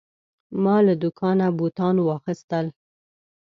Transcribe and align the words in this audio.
ما 0.63 0.77
له 0.85 0.93
دوکانه 1.01 1.47
بوتان 1.57 1.95
واخیستل. 2.01 2.65